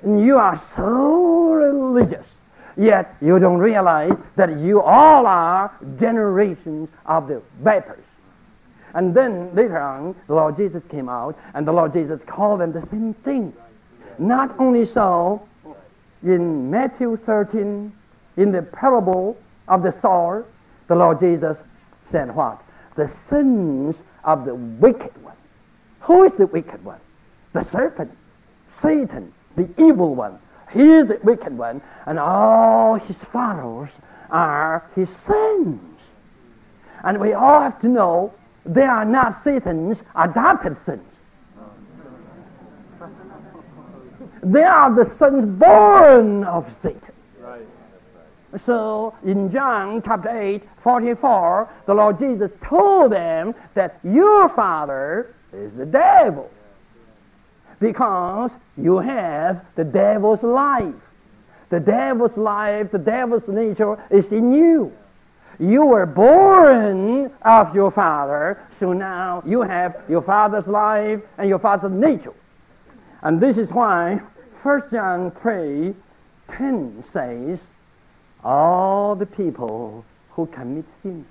And 0.01 0.21
you 0.21 0.37
are 0.37 0.57
so 0.57 1.53
religious. 1.53 2.27
Yet 2.75 3.15
you 3.21 3.39
don't 3.39 3.59
realize 3.59 4.17
that 4.35 4.59
you 4.59 4.81
all 4.81 5.25
are 5.25 5.71
generations 5.97 6.89
of 7.05 7.29
the 7.29 7.41
vipers. 7.61 8.03
And 8.93 9.15
then 9.15 9.55
later 9.55 9.79
on, 9.79 10.13
the 10.27 10.33
Lord 10.33 10.57
Jesus 10.57 10.85
came 10.87 11.07
out, 11.07 11.37
and 11.53 11.65
the 11.65 11.71
Lord 11.71 11.93
Jesus 11.93 12.23
called 12.25 12.59
them 12.59 12.73
the 12.73 12.81
same 12.81 13.13
thing. 13.13 13.53
Not 14.19 14.59
only 14.59 14.85
so, 14.85 15.47
in 16.21 16.69
Matthew 16.69 17.15
13, 17.15 17.93
in 18.35 18.51
the 18.51 18.61
parable 18.61 19.37
of 19.67 19.83
the 19.83 19.91
sower, 19.91 20.45
the 20.87 20.95
Lord 20.95 21.19
Jesus 21.19 21.57
said 22.07 22.33
what? 22.33 22.61
The 22.95 23.07
sins 23.07 24.03
of 24.23 24.45
the 24.45 24.55
wicked 24.55 25.21
one. 25.23 25.35
Who 26.01 26.23
is 26.23 26.33
the 26.35 26.47
wicked 26.47 26.83
one? 26.83 26.99
The 27.53 27.63
serpent, 27.63 28.11
Satan, 28.71 29.33
the 29.55 29.69
evil 29.77 30.15
one. 30.15 30.39
He 30.71 30.83
is 30.83 31.07
the 31.07 31.19
wicked 31.23 31.57
one, 31.57 31.81
and 32.05 32.19
all 32.19 32.95
his 32.95 33.23
followers 33.23 33.91
are 34.29 34.89
his 34.95 35.09
sons. 35.09 35.81
And 37.03 37.19
we 37.19 37.33
all 37.33 37.61
have 37.61 37.79
to 37.81 37.87
know 37.87 38.33
they 38.65 38.83
are 38.83 39.05
not 39.05 39.37
Satan's 39.37 40.03
adopted 40.15 40.77
sons. 40.77 41.03
They 44.43 44.63
are 44.63 44.93
the 44.93 45.05
sons 45.05 45.45
born 45.45 46.43
of 46.43 46.71
Satan. 46.71 47.06
So 48.55 49.13
in 49.23 49.51
John 49.51 50.01
chapter 50.01 50.29
8, 50.29 50.63
44, 50.79 51.69
the 51.85 51.93
Lord 51.93 52.17
Jesus 52.19 52.51
told 52.61 53.11
them 53.11 53.53
that 53.73 53.99
your 54.03 54.47
father 54.47 55.33
is 55.51 55.75
the 55.75 55.85
devil. 55.85 56.49
Because 57.79 58.51
you 58.77 58.99
have 58.99 59.65
the 59.75 59.83
devil's 59.83 60.43
life. 60.43 60.95
The 61.69 61.79
devil's 61.81 62.37
life, 62.37 62.91
the 62.91 62.99
devil's 62.99 63.47
nature 63.47 64.01
is 64.09 64.31
in 64.31 64.53
you. 64.53 64.93
You 65.59 65.85
were 65.85 66.05
born 66.05 67.31
of 67.41 67.75
your 67.75 67.91
father, 67.91 68.59
so 68.71 68.93
now 68.93 69.43
you 69.45 69.63
have 69.63 70.01
your 70.07 70.21
father's 70.21 70.67
life 70.67 71.21
and 71.37 71.49
your 71.49 71.59
father's 71.59 71.91
nature. 71.91 72.33
And 73.21 73.41
this 73.41 73.57
is 73.57 73.71
why 73.71 74.21
1 74.61 74.81
John 74.91 75.31
3 75.31 75.95
10 76.47 77.03
says, 77.03 77.67
all 78.47 79.13
the 79.13 79.25
people 79.25 80.05
who 80.31 80.45
commit 80.45 80.85
sin 80.89 81.25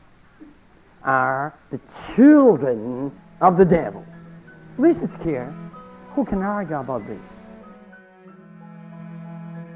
are 1.03 1.55
the 1.71 1.81
children 2.15 3.11
of 3.41 3.57
the 3.57 3.65
devil. 3.65 4.05
This 4.79 5.01
is 5.01 5.17
clear. 5.17 5.47
Who 6.15 6.27
can 6.27 6.43
argue 6.43 6.77
about 6.77 7.07
this? 7.07 7.21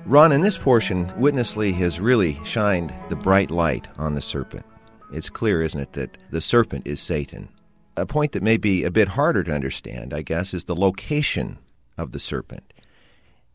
Ron, 0.04 0.32
in 0.32 0.42
this 0.42 0.58
portion, 0.58 1.10
Witness 1.18 1.56
Lee 1.56 1.72
has 1.72 1.98
really 1.98 2.38
shined 2.44 2.92
the 3.08 3.16
bright 3.16 3.50
light 3.50 3.88
on 3.96 4.14
the 4.14 4.22
serpent. 4.22 4.66
It's 5.10 5.30
clear, 5.30 5.62
isn't 5.62 5.80
it, 5.80 5.92
that 5.94 6.18
the 6.30 6.42
serpent 6.42 6.86
is 6.86 7.00
Satan. 7.00 7.48
a 7.96 8.06
point 8.06 8.32
that 8.32 8.42
may 8.42 8.56
be 8.56 8.84
a 8.84 8.90
bit 8.90 9.08
harder 9.08 9.44
to 9.44 9.52
understand, 9.52 10.14
I 10.14 10.22
guess, 10.22 10.54
is 10.54 10.64
the 10.64 10.76
location 10.76 11.58
of 11.98 12.12
the 12.12 12.20
serpent. 12.20 12.72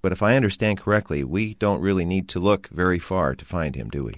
But 0.05 0.11
if 0.11 0.21
I 0.21 0.35
understand 0.35 0.77
correctly, 0.77 1.23
we 1.23 1.55
don't 1.55 1.81
really 1.81 2.05
need 2.05 2.29
to 2.29 2.39
look 2.39 2.67
very 2.67 2.99
far 2.99 3.33
to 3.33 3.43
find 3.43 3.75
him, 3.75 3.89
do 3.89 4.03
we? 4.03 4.13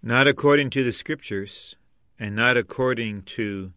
Not 0.00 0.28
according 0.28 0.70
to 0.70 0.84
the 0.84 0.92
Scriptures, 0.92 1.74
and 2.16 2.36
not 2.36 2.56
according 2.56 3.22
to 3.22 3.72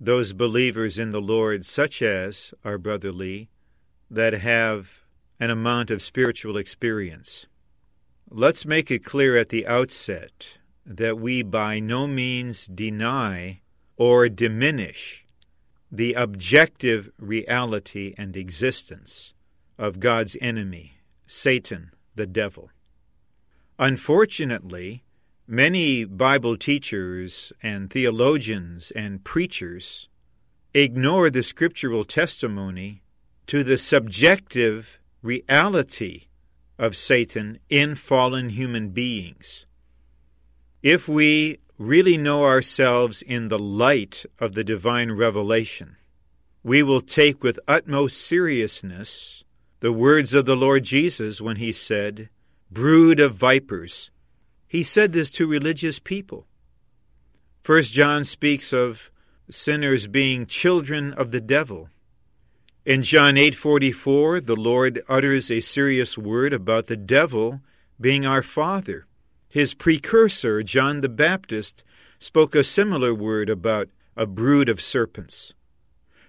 those 0.00 0.32
believers 0.32 0.98
in 0.98 1.10
the 1.10 1.20
Lord, 1.20 1.66
such 1.66 2.00
as 2.00 2.54
our 2.64 2.78
brother 2.78 3.12
Lee, 3.12 3.50
that 4.10 4.32
have 4.32 5.02
an 5.38 5.50
amount 5.50 5.90
of 5.90 6.00
spiritual 6.00 6.56
experience. 6.56 7.46
Let's 8.30 8.64
make 8.64 8.90
it 8.90 9.04
clear 9.04 9.36
at 9.36 9.50
the 9.50 9.66
outset 9.66 10.56
that 10.86 11.18
we 11.18 11.42
by 11.42 11.78
no 11.78 12.06
means 12.06 12.66
deny 12.66 13.60
or 13.98 14.30
diminish 14.30 15.26
the 15.90 16.14
objective 16.14 17.10
reality 17.18 18.14
and 18.16 18.34
existence 18.34 19.34
of 19.78 20.00
God's 20.00 20.36
enemy, 20.40 20.98
Satan, 21.26 21.92
the 22.14 22.26
devil. 22.26 22.70
Unfortunately, 23.78 25.04
many 25.46 26.04
Bible 26.04 26.56
teachers 26.56 27.52
and 27.62 27.90
theologians 27.90 28.90
and 28.92 29.24
preachers 29.24 30.08
ignore 30.74 31.30
the 31.30 31.42
scriptural 31.42 32.04
testimony 32.04 33.02
to 33.46 33.64
the 33.64 33.76
subjective 33.76 35.00
reality 35.22 36.26
of 36.78 36.96
Satan 36.96 37.58
in 37.68 37.94
fallen 37.94 38.50
human 38.50 38.90
beings. 38.90 39.66
If 40.82 41.08
we 41.08 41.58
really 41.78 42.16
know 42.16 42.44
ourselves 42.44 43.22
in 43.22 43.48
the 43.48 43.58
light 43.58 44.24
of 44.38 44.54
the 44.54 44.64
divine 44.64 45.12
revelation, 45.12 45.96
we 46.62 46.82
will 46.82 47.00
take 47.00 47.42
with 47.42 47.58
utmost 47.66 48.20
seriousness 48.20 49.44
the 49.82 49.92
words 49.92 50.32
of 50.32 50.44
the 50.44 50.54
Lord 50.54 50.84
Jesus 50.84 51.40
when 51.40 51.56
he 51.56 51.72
said, 51.72 52.28
Brood 52.70 53.18
of 53.18 53.34
vipers. 53.34 54.12
He 54.68 54.84
said 54.84 55.10
this 55.12 55.28
to 55.32 55.44
religious 55.48 55.98
people. 55.98 56.46
First 57.64 57.92
John 57.92 58.22
speaks 58.22 58.72
of 58.72 59.10
sinners 59.50 60.06
being 60.06 60.46
children 60.46 61.12
of 61.14 61.32
the 61.32 61.40
devil. 61.40 61.88
In 62.84 63.02
John 63.02 63.34
8:44, 63.34 64.46
the 64.46 64.54
Lord 64.54 65.02
utters 65.08 65.50
a 65.50 65.58
serious 65.58 66.16
word 66.16 66.52
about 66.52 66.86
the 66.86 66.96
devil 66.96 67.60
being 68.00 68.24
our 68.24 68.42
father. 68.42 69.06
His 69.48 69.74
precursor, 69.74 70.62
John 70.62 71.00
the 71.00 71.08
Baptist, 71.08 71.82
spoke 72.20 72.54
a 72.54 72.62
similar 72.62 73.12
word 73.12 73.50
about 73.50 73.88
a 74.16 74.26
brood 74.26 74.68
of 74.68 74.80
serpents. 74.80 75.54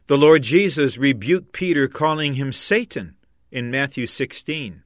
The 0.07 0.17
Lord 0.17 0.41
Jesus 0.41 0.97
rebuked 0.97 1.53
Peter 1.53 1.87
calling 1.87 2.33
him 2.33 2.51
Satan 2.51 3.15
in 3.53 3.69
Matthew 3.69 4.07
16. 4.07 4.81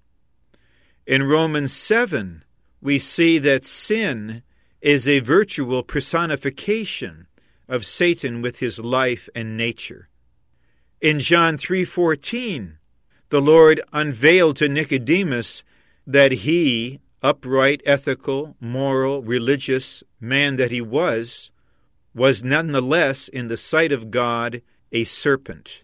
In 1.05 1.23
Romans 1.23 1.71
7, 1.71 2.43
we 2.81 2.99
see 2.99 3.39
that 3.39 3.63
sin 3.63 4.43
is 4.81 5.07
a 5.07 5.19
virtual 5.19 5.83
personification 5.83 7.27
of 7.69 7.85
Satan 7.85 8.41
with 8.41 8.59
his 8.59 8.77
life 8.77 9.29
and 9.33 9.55
nature. 9.55 10.09
In 10.99 11.19
John 11.19 11.57
3:14, 11.57 12.77
the 13.29 13.41
Lord 13.41 13.79
unveiled 13.93 14.57
to 14.57 14.67
Nicodemus 14.67 15.63
that 16.05 16.31
he, 16.43 16.99
upright, 17.23 17.81
ethical, 17.85 18.57
moral, 18.59 19.21
religious 19.21 20.03
man 20.19 20.57
that 20.57 20.71
he 20.71 20.81
was, 20.81 21.51
was 22.13 22.43
nonetheless 22.43 23.29
in 23.29 23.47
the 23.47 23.57
sight 23.57 23.93
of 23.93 24.11
God 24.11 24.61
a 24.91 25.05
serpent. 25.05 25.83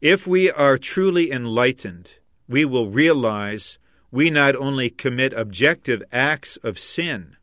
If 0.00 0.26
we 0.26 0.50
are 0.50 0.78
truly 0.78 1.30
enlightened, 1.30 2.12
we 2.48 2.64
will 2.64 2.88
realize 2.88 3.78
we 4.10 4.30
not 4.30 4.56
only 4.56 4.88
commit 4.88 5.34
objective 5.34 6.02
acts 6.10 6.56
of 6.58 6.78
sin, 6.78 7.36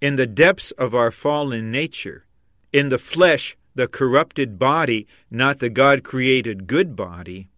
in 0.00 0.16
the 0.16 0.26
depths 0.26 0.70
of 0.72 0.94
our 0.94 1.10
fallen 1.10 1.70
nature, 1.70 2.24
in 2.72 2.88
the 2.88 2.98
flesh, 2.98 3.56
the 3.74 3.86
corrupted 3.86 4.58
body, 4.58 5.06
not 5.30 5.58
the 5.58 5.68
God 5.68 6.02
created 6.02 6.66
good 6.66 6.96
body, 6.96 7.50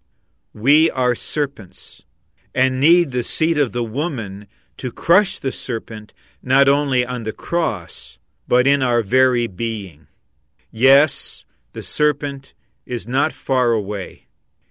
we 0.53 0.91
are 0.91 1.15
serpents 1.15 2.05
and 2.53 2.81
need 2.81 3.11
the 3.11 3.23
seed 3.23 3.59
of 3.59 3.71
the 3.73 3.85
woman 3.85 4.47
to 4.77 4.91
crush 4.91 5.39
the 5.39 5.53
serpent 5.53 6.13
not 6.43 6.69
only 6.69 7.07
on 7.07 7.23
the 7.23 7.33
cross, 7.33 8.19
but 8.49 8.67
in 8.67 8.83
our 8.83 9.03
very 9.03 9.47
being. 9.47 10.09
Yes, 10.73 11.45
the 11.73 11.83
serpent 11.83 12.55
is 12.87 13.09
not 13.09 13.33
far 13.33 13.73
away. 13.73 14.27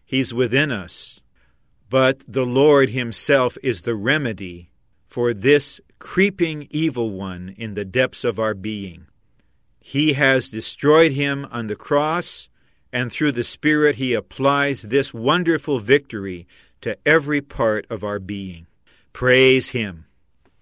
He's 0.05 0.33
within 0.33 0.71
us. 0.71 1.21
But 1.89 2.23
the 2.27 2.45
Lord 2.45 2.89
Himself 2.89 3.57
is 3.63 3.81
the 3.81 3.95
remedy 3.95 4.69
for 5.07 5.33
this 5.33 5.79
creeping 5.99 6.67
evil 6.71 7.11
one 7.11 7.53
in 7.57 7.75
the 7.75 7.85
depths 7.85 8.23
of 8.23 8.39
our 8.39 8.53
being. 8.53 9.05
He 9.79 10.13
has 10.13 10.49
destroyed 10.49 11.11
him 11.11 11.47
on 11.51 11.67
the 11.67 11.75
cross, 11.75 12.49
and 12.91 13.11
through 13.11 13.33
the 13.33 13.43
Spirit 13.43 13.97
He 13.97 14.13
applies 14.13 14.83
this 14.83 15.13
wonderful 15.13 15.79
victory 15.79 16.47
to 16.81 16.97
every 17.05 17.41
part 17.41 17.85
of 17.89 18.03
our 18.03 18.19
being. 18.19 18.67
Praise 19.13 19.69
Him. 19.69 20.05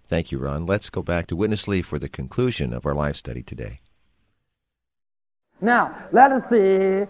Thank 0.05 0.31
you, 0.31 0.39
Ron. 0.39 0.65
Let's 0.65 0.89
go 0.89 1.01
back 1.01 1.27
to 1.27 1.35
Witness 1.35 1.67
Lee 1.67 1.81
for 1.81 1.97
the 1.97 2.09
conclusion 2.09 2.73
of 2.73 2.85
our 2.85 2.93
life 2.93 3.15
study 3.15 3.41
today. 3.41 3.79
Now, 5.61 5.95
let 6.11 6.31
us 6.31 6.49
see 6.49 7.05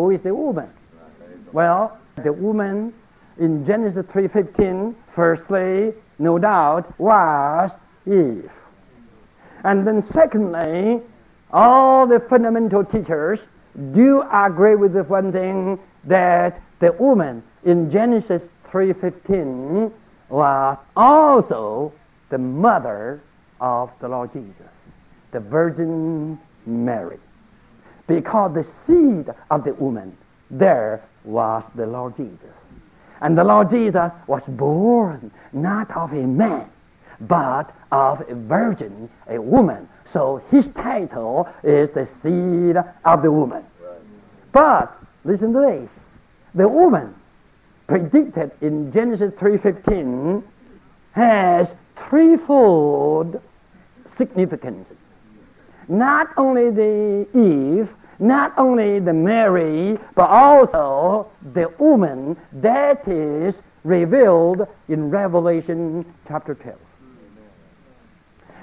who 0.00 0.10
is 0.12 0.22
the 0.22 0.34
woman? 0.34 0.70
Well, 1.52 1.98
the 2.16 2.32
woman 2.32 2.94
in 3.38 3.66
Genesis 3.66 4.06
3.15, 4.06 4.94
firstly, 5.08 5.92
no 6.18 6.38
doubt, 6.38 6.98
was 6.98 7.70
Eve. 8.06 8.50
And 9.62 9.86
then 9.86 10.02
secondly, 10.02 11.02
all 11.52 12.06
the 12.06 12.18
fundamental 12.18 12.82
teachers 12.82 13.40
do 13.92 14.24
agree 14.32 14.74
with 14.74 14.94
the 14.94 15.04
one 15.04 15.32
thing 15.32 15.78
that 16.04 16.62
the 16.78 16.92
woman 16.92 17.42
in 17.62 17.90
Genesis 17.90 18.48
3.15 18.70 19.92
was 20.30 20.78
also 20.96 21.92
the 22.30 22.38
mother 22.38 23.20
of 23.60 23.90
the 24.00 24.08
Lord 24.08 24.32
Jesus, 24.32 24.72
the 25.32 25.40
Virgin 25.40 26.38
Mary 26.64 27.18
because 28.10 28.52
the 28.54 28.64
seed 28.64 29.30
of 29.50 29.62
the 29.62 29.72
woman 29.74 30.16
there 30.50 31.00
was 31.22 31.64
the 31.76 31.86
Lord 31.86 32.16
Jesus. 32.16 32.50
And 33.20 33.38
the 33.38 33.44
Lord 33.44 33.70
Jesus 33.70 34.10
was 34.26 34.44
born 34.48 35.30
not 35.52 35.96
of 35.96 36.12
a 36.12 36.26
man, 36.26 36.68
but 37.20 37.72
of 37.92 38.28
a 38.28 38.34
virgin, 38.34 39.08
a 39.28 39.40
woman. 39.40 39.88
So 40.04 40.42
his 40.50 40.68
title 40.70 41.48
is 41.62 41.90
the 41.90 42.04
seed 42.04 42.76
of 43.04 43.22
the 43.22 43.30
woman. 43.30 43.64
But 44.50 44.92
listen 45.24 45.52
to 45.52 45.60
this. 45.60 45.90
The 46.52 46.66
woman 46.66 47.14
predicted 47.86 48.50
in 48.60 48.90
Genesis 48.90 49.32
3:15 49.34 50.42
has 51.12 51.74
threefold 51.94 53.40
significance. 54.06 54.88
Not 55.86 56.28
only 56.36 56.70
the 56.70 57.28
Eve 57.34 57.94
not 58.20 58.52
only 58.58 58.98
the 58.98 59.14
Mary, 59.14 59.98
but 60.14 60.28
also 60.28 61.28
the 61.52 61.68
woman 61.78 62.36
that 62.52 63.08
is 63.08 63.62
revealed 63.82 64.68
in 64.88 65.10
Revelation 65.10 66.04
chapter 66.28 66.54
12. 66.54 66.78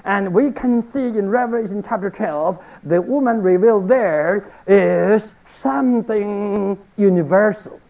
And 0.04 0.32
we 0.32 0.52
can 0.52 0.82
see 0.82 1.08
in 1.08 1.28
Revelation 1.28 1.82
chapter 1.86 2.08
12, 2.08 2.64
the 2.84 3.02
woman 3.02 3.42
revealed 3.42 3.88
there 3.88 4.50
is 4.66 5.32
something 5.46 6.78
universal, 6.96 7.80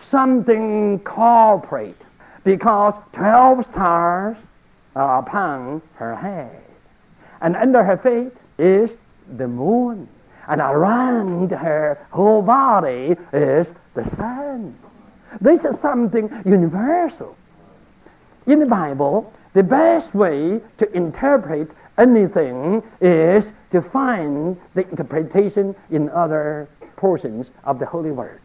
something 0.00 1.00
corporate, 1.00 2.00
because 2.44 2.94
12 3.14 3.64
stars 3.66 4.36
are 4.94 5.18
upon 5.18 5.82
her 5.94 6.14
head. 6.14 6.62
And 7.40 7.56
under 7.56 7.82
her 7.82 7.96
feet 7.96 8.32
is 8.58 8.96
the 9.26 9.48
moon 9.48 10.08
and 10.48 10.60
around 10.60 11.50
her 11.50 11.98
whole 12.10 12.42
body 12.42 13.16
is 13.32 13.72
the 13.94 14.04
sun. 14.04 14.76
This 15.40 15.64
is 15.64 15.78
something 15.78 16.30
universal. 16.44 17.36
In 18.46 18.60
the 18.60 18.66
Bible, 18.66 19.32
the 19.52 19.62
best 19.62 20.14
way 20.14 20.60
to 20.78 20.92
interpret 20.96 21.70
anything 21.98 22.82
is 23.00 23.52
to 23.72 23.82
find 23.82 24.58
the 24.74 24.88
interpretation 24.88 25.74
in 25.90 26.08
other 26.10 26.68
portions 26.96 27.50
of 27.64 27.78
the 27.78 27.86
Holy 27.86 28.10
Word. 28.10 28.40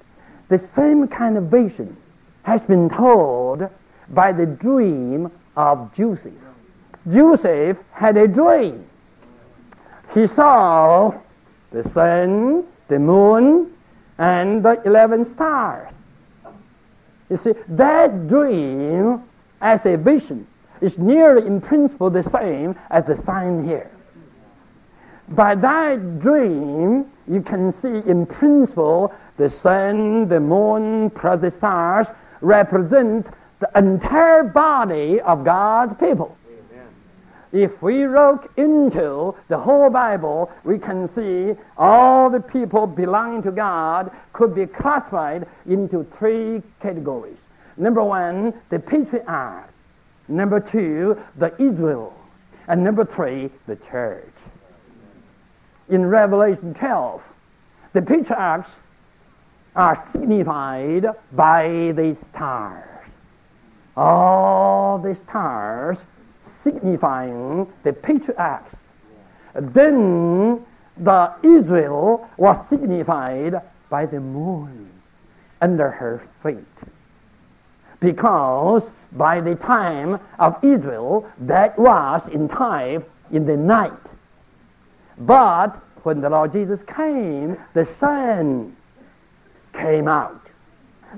The 0.48 0.58
same 0.58 1.08
kind 1.08 1.38
of 1.38 1.46
vision 1.46 1.98
has 2.44 2.64
been 2.64 2.90
told 2.90 3.70
by 4.10 4.32
the 4.32 4.46
dream 4.46 5.32
of 5.56 5.94
Joseph. 5.94 6.34
Joseph 7.10 7.80
had 7.94 8.18
a 8.18 8.28
dream. 8.28 8.86
He 10.14 10.28
saw 10.28 11.14
the 11.72 11.84
sun, 11.84 12.66
the 12.88 13.00
moon, 13.00 13.72
and 14.18 14.64
the 14.64 14.82
11 14.86 15.26
stars. 15.26 15.90
You 17.30 17.38
see, 17.38 17.54
that 17.70 18.28
dream 18.28 19.24
as 19.62 19.86
a 19.86 19.98
vision 19.98 20.48
is 20.82 20.98
nearly 20.98 21.48
in 21.48 21.62
principle 21.62 22.10
the 22.10 22.24
same 22.24 22.76
as 22.90 23.06
the 23.06 23.16
sign 23.16 23.64
here. 23.64 23.90
By 25.30 25.56
that 25.56 26.20
dream, 26.20 27.06
you 27.28 27.42
can 27.42 27.72
see 27.72 28.02
in 28.06 28.26
principle 28.26 29.14
the 29.38 29.50
sun, 29.50 30.28
the 30.28 30.40
moon, 30.40 31.10
plus 31.10 31.40
the 31.40 31.52
stars 31.52 32.08
represent 32.42 33.28
the 33.60 33.70
entire 33.78 34.44
body 34.44 35.22
of 35.22 35.46
God's 35.46 35.94
people. 35.98 36.36
If 37.52 37.82
we 37.82 38.08
look 38.08 38.50
into 38.56 39.36
the 39.50 39.58
whole 39.58 39.90
Bible, 39.90 40.52
we 40.64 40.80
can 40.80 41.08
see 41.08 41.56
all 41.78 42.30
the 42.30 42.40
people 42.40 42.88
belonging 42.88 43.44
to 43.44 43.52
God 43.52 44.12
could 44.32 44.56
be 44.56 44.66
classified 44.66 45.48
into 45.66 46.06
three 46.06 46.62
categories. 46.80 47.38
Number 47.76 48.04
one, 48.04 48.54
the 48.70 48.80
patriarch. 48.80 49.70
Number 50.30 50.62
two, 50.62 51.20
the 51.36 51.54
Israel. 51.62 52.18
And 52.68 52.84
number 52.84 53.04
three, 53.04 53.50
the 53.68 53.76
church. 53.76 54.32
In 55.90 56.06
Revelation 56.06 56.74
12, 56.74 57.34
the 57.92 58.02
patriarchs 58.02 58.78
are 59.76 59.96
signified 59.96 61.06
by 61.34 61.92
the 61.94 62.16
stars. 62.16 62.88
All 63.98 65.00
the 65.00 65.16
stars 65.16 66.06
signifying 66.62 67.68
the 67.84 67.94
patriarchs. 67.94 68.76
Then 69.54 70.66
the 70.98 71.34
Israel 71.44 72.30
was 72.38 72.68
signified 72.68 73.62
by 73.90 74.06
the 74.06 74.20
moon 74.20 74.90
under 75.60 75.90
her 75.92 76.28
feet. 76.42 76.58
Because 78.00 78.90
by 79.12 79.42
the 79.42 79.56
time 79.56 80.20
of 80.40 80.64
Israel, 80.64 81.30
that 81.40 81.78
was 81.78 82.28
in 82.28 82.48
time 82.48 83.04
in 83.32 83.46
the 83.46 83.58
night. 83.58 83.92
But 85.18 85.76
when 86.04 86.22
the 86.22 86.30
Lord 86.30 86.52
Jesus 86.52 86.82
came, 86.84 87.58
the 87.74 87.86
sun 87.86 88.76
came 89.74 90.08
out. 90.08 90.42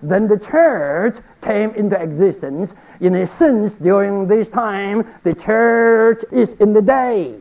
Then 0.01 0.27
the 0.27 0.39
church 0.39 1.17
came 1.41 1.71
into 1.71 2.01
existence. 2.01 2.73
In 2.99 3.15
a 3.15 3.27
sense, 3.27 3.73
during 3.73 4.27
this 4.27 4.49
time, 4.49 5.07
the 5.23 5.33
church 5.33 6.23
is 6.31 6.53
in 6.53 6.73
the 6.73 6.81
day. 6.81 7.35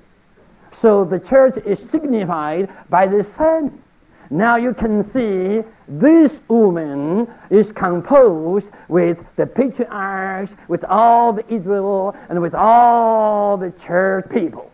So 0.74 1.04
the 1.04 1.20
church 1.20 1.56
is 1.64 1.78
signified 1.78 2.68
by 2.88 3.06
the 3.06 3.22
sun. 3.22 3.82
Now 4.30 4.56
you 4.56 4.72
can 4.72 5.02
see 5.02 5.62
this 5.86 6.40
woman 6.48 7.28
is 7.50 7.70
composed 7.70 8.68
with 8.88 9.24
the 9.36 9.46
patriarchs, 9.46 10.54
with 10.68 10.84
all 10.84 11.34
the 11.34 11.44
Israel, 11.52 12.16
and 12.28 12.40
with 12.40 12.54
all 12.54 13.56
the 13.58 13.70
church 13.72 14.30
people. 14.30 14.70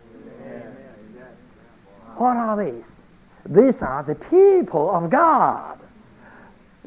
What 2.15 2.37
are 2.37 2.63
these? 2.63 2.85
These 3.45 3.81
are 3.81 4.03
the 4.03 4.15
people 4.15 4.89
of 4.91 5.09
God 5.09 5.78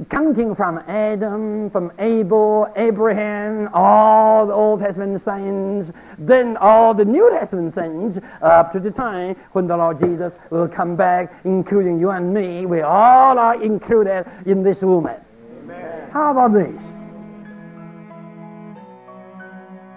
counting 0.08 0.54
from 0.54 0.78
Adam, 0.86 1.70
from 1.70 1.92
Abel, 1.98 2.72
Abraham, 2.76 3.68
all 3.72 4.46
the 4.46 4.52
Old 4.52 4.80
Testament 4.80 5.20
saints, 5.20 5.92
then 6.18 6.56
all 6.56 6.94
the 6.94 7.04
New 7.04 7.30
Testament 7.30 7.74
saints, 7.74 8.18
up 8.40 8.72
to 8.72 8.80
the 8.80 8.90
time 8.90 9.36
when 9.52 9.66
the 9.66 9.76
Lord 9.76 9.98
Jesus 9.98 10.34
will 10.50 10.68
come 10.68 10.96
back, 10.96 11.32
including 11.44 11.98
you 11.98 12.10
and 12.10 12.32
me. 12.32 12.66
We 12.66 12.80
all 12.80 13.38
are 13.38 13.62
included 13.62 14.26
in 14.46 14.62
this 14.62 14.82
woman. 14.82 15.20
Amen. 15.64 16.10
How 16.10 16.32
about 16.32 16.52
this? 16.52 16.80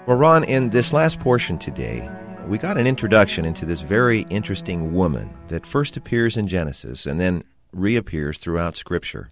Well, 0.05 0.17
Ron, 0.17 0.43
in 0.43 0.69
this 0.69 0.93
last 0.93 1.19
portion 1.19 1.57
today, 1.57 2.07
we 2.47 2.59
got 2.59 2.77
an 2.77 2.85
introduction 2.85 3.43
into 3.43 3.65
this 3.65 3.81
very 3.81 4.21
interesting 4.29 4.93
woman 4.93 5.31
that 5.47 5.65
first 5.65 5.97
appears 5.97 6.37
in 6.37 6.47
Genesis 6.47 7.07
and 7.07 7.19
then 7.19 7.43
reappears 7.71 8.37
throughout 8.37 8.75
Scripture. 8.75 9.31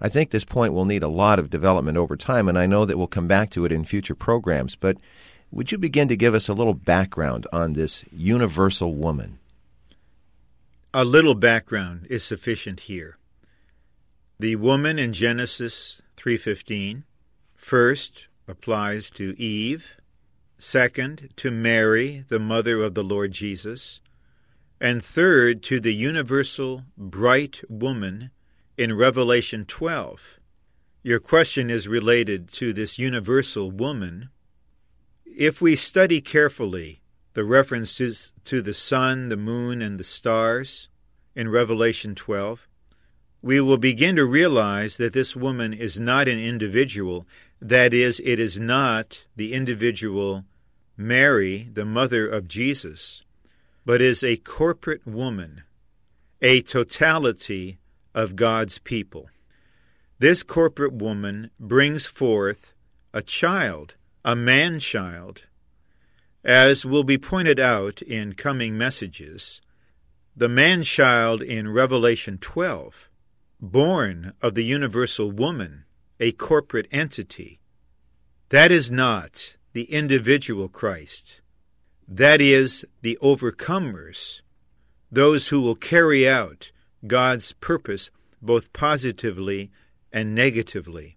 I 0.00 0.08
think 0.08 0.30
this 0.30 0.44
point 0.44 0.72
will 0.72 0.84
need 0.84 1.02
a 1.02 1.08
lot 1.08 1.38
of 1.38 1.50
development 1.50 1.96
over 1.96 2.16
time, 2.16 2.48
and 2.48 2.58
I 2.58 2.66
know 2.66 2.84
that 2.84 2.98
we'll 2.98 3.06
come 3.06 3.28
back 3.28 3.50
to 3.50 3.64
it 3.64 3.72
in 3.72 3.84
future 3.84 4.14
programs. 4.14 4.76
But 4.76 4.98
would 5.50 5.72
you 5.72 5.78
begin 5.78 6.08
to 6.08 6.16
give 6.16 6.34
us 6.34 6.48
a 6.48 6.54
little 6.54 6.74
background 6.74 7.46
on 7.52 7.72
this 7.72 8.04
universal 8.12 8.94
woman? 8.94 9.38
A 10.92 11.04
little 11.04 11.34
background 11.34 12.06
is 12.10 12.24
sufficient 12.24 12.80
here. 12.80 13.18
The 14.38 14.56
woman 14.56 14.98
in 14.98 15.12
Genesis 15.12 16.02
3:15 16.16 17.04
first 17.54 18.28
applies 18.46 19.10
to 19.12 19.38
Eve, 19.40 19.96
second 20.58 21.30
to 21.36 21.50
Mary, 21.50 22.24
the 22.28 22.38
mother 22.38 22.82
of 22.82 22.94
the 22.94 23.04
Lord 23.04 23.32
Jesus, 23.32 24.00
and 24.80 25.02
third 25.02 25.62
to 25.64 25.80
the 25.80 25.94
universal 25.94 26.84
bright 26.96 27.62
woman 27.68 28.30
in 28.76 28.96
Revelation 28.96 29.64
12. 29.64 30.38
Your 31.02 31.20
question 31.20 31.70
is 31.70 31.86
related 31.86 32.50
to 32.52 32.72
this 32.72 32.98
universal 32.98 33.70
woman. 33.70 34.30
If 35.24 35.60
we 35.60 35.76
study 35.76 36.20
carefully 36.20 37.02
the 37.34 37.44
references 37.44 38.32
to 38.44 38.62
the 38.62 38.72
sun, 38.72 39.28
the 39.28 39.36
moon, 39.36 39.82
and 39.82 39.98
the 39.98 40.04
stars 40.04 40.88
in 41.34 41.48
Revelation 41.48 42.14
12, 42.14 42.66
we 43.42 43.60
will 43.60 43.76
begin 43.76 44.16
to 44.16 44.24
realize 44.24 44.96
that 44.96 45.12
this 45.12 45.36
woman 45.36 45.72
is 45.72 46.00
not 46.00 46.28
an 46.28 46.38
individual. 46.38 47.26
That 47.60 47.92
is, 47.92 48.20
it 48.24 48.40
is 48.40 48.58
not 48.58 49.24
the 49.36 49.52
individual 49.52 50.44
Mary, 50.96 51.68
the 51.72 51.84
mother 51.84 52.26
of 52.26 52.48
Jesus, 52.48 53.22
but 53.84 54.00
is 54.00 54.24
a 54.24 54.36
corporate 54.36 55.06
woman, 55.06 55.62
a 56.40 56.62
totality 56.62 57.78
of 58.14 58.36
God's 58.36 58.78
people. 58.78 59.28
This 60.18 60.42
corporate 60.42 60.92
woman 60.92 61.50
brings 61.58 62.06
forth 62.06 62.72
a 63.12 63.22
child, 63.22 63.94
a 64.24 64.36
man 64.36 64.78
child. 64.78 65.42
As 66.44 66.86
will 66.86 67.04
be 67.04 67.18
pointed 67.18 67.58
out 67.58 68.02
in 68.02 68.34
coming 68.34 68.78
messages, 68.78 69.60
the 70.36 70.48
man 70.48 70.82
child 70.82 71.42
in 71.42 71.72
Revelation 71.72 72.38
12, 72.38 73.08
born 73.60 74.32
of 74.42 74.54
the 74.54 74.64
universal 74.64 75.30
woman, 75.30 75.84
a 76.20 76.32
corporate 76.32 76.88
entity, 76.90 77.60
that 78.50 78.70
is 78.70 78.90
not 78.90 79.56
the 79.72 79.84
individual 79.92 80.68
Christ. 80.68 81.40
That 82.06 82.40
is 82.40 82.84
the 83.02 83.18
overcomers, 83.22 84.42
those 85.10 85.48
who 85.48 85.60
will 85.60 85.74
carry 85.74 86.28
out 86.28 86.70
God's 87.06 87.52
purpose 87.52 88.10
both 88.40 88.72
positively 88.72 89.70
and 90.12 90.34
negatively. 90.34 91.16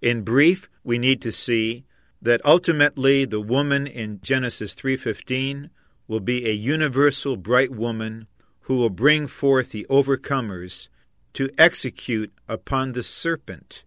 In 0.00 0.22
brief, 0.22 0.68
we 0.84 0.98
need 0.98 1.20
to 1.22 1.32
see 1.32 1.84
that 2.20 2.44
ultimately 2.44 3.24
the 3.24 3.40
woman 3.40 3.86
in 3.86 4.20
Genesis 4.22 4.74
3:15 4.74 5.70
will 6.08 6.20
be 6.20 6.46
a 6.46 6.52
universal 6.52 7.36
bright 7.36 7.70
woman 7.70 8.26
who 8.62 8.76
will 8.76 8.90
bring 8.90 9.26
forth 9.26 9.70
the 9.70 9.86
overcomers 9.88 10.88
to 11.32 11.50
execute 11.58 12.32
upon 12.48 12.92
the 12.92 13.02
serpent 13.02 13.84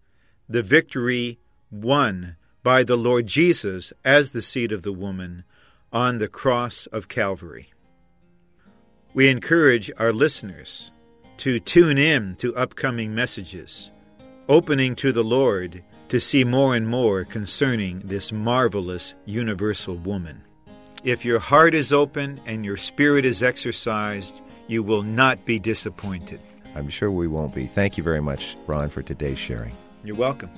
the 0.48 0.64
victory 0.64 1.40
won 1.70 2.36
by 2.64 2.84
the 2.84 2.98
Lord 2.98 3.28
Jesus 3.28 3.94
as 4.04 4.32
the 4.32 4.42
seed 4.42 4.72
of 4.72 4.82
the 4.82 4.92
woman 4.92 5.44
on 5.94 6.18
the 6.18 6.28
cross 6.28 6.88
of 6.88 7.08
Calvary. 7.08 7.72
We 9.14 9.28
encourage 9.28 9.92
our 9.98 10.12
listeners 10.12 10.92
to 11.40 11.58
tune 11.58 11.98
in 11.98 12.36
to 12.36 12.54
upcoming 12.58 13.16
messages, 13.16 13.92
opening 14.50 14.94
to 14.94 15.14
the 15.14 15.24
Lord 15.24 15.82
to 16.10 16.20
see 16.20 16.44
more 16.44 16.76
and 16.76 16.86
more 16.86 17.24
concerning 17.24 18.02
this 18.04 18.34
marvelous 18.34 19.16
universal 19.24 19.96
woman. 19.96 20.44
If 21.06 21.24
your 21.24 21.40
heart 21.40 21.74
is 21.74 21.94
open 21.94 22.42
and 22.46 22.66
your 22.66 22.76
spirit 22.76 23.24
is 23.24 23.42
exercised, 23.42 24.42
you 24.68 24.84
will 24.84 25.02
not 25.02 25.46
be 25.46 25.60
disappointed. 25.60 26.42
I'm 26.76 26.90
sure 26.90 27.10
we 27.10 27.28
won't 27.28 27.56
be. 27.56 27.68
Thank 27.68 27.98
you 27.98 28.04
very 28.04 28.22
much, 28.22 28.58
Ron, 28.68 28.90
for 28.90 29.02
today's 29.02 29.40
sharing. 29.40 29.74
You're 30.04 30.18
welcome. 30.18 30.50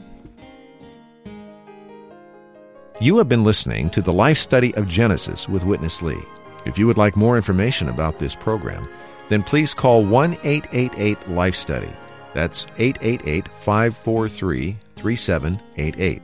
You 3.00 3.18
have 3.20 3.30
been 3.30 3.44
listening 3.44 3.92
to 3.92 4.02
the 4.02 4.14
Life 4.14 4.40
Study 4.40 4.74
of 4.74 4.88
Genesis 4.88 5.48
with 5.48 5.64
Witness 5.64 6.02
Lee. 6.02 6.22
If 6.66 6.80
you 6.80 6.88
would 6.88 6.98
like 6.98 7.16
more 7.16 7.38
information 7.38 7.88
about 7.88 8.18
this 8.18 8.34
program, 8.34 8.90
then 9.32 9.44
please 9.44 9.74
call 9.74 10.04
1 10.04 10.34
888 10.44 11.30
Life 11.30 11.56
Study. 11.56 11.90
That's 12.34 12.68
888 12.78 13.48
543 13.48 14.76
3788. 14.98 16.22